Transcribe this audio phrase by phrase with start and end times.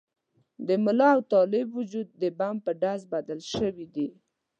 [0.67, 4.07] د ملا او طالب وجود د بم په ډز بدل شوي دي.